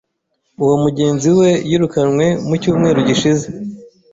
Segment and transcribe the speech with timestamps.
[0.63, 3.45] Uwo mugenzi we yirukanwe mu cyumweru gishize.